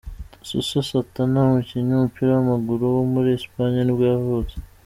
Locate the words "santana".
0.89-1.37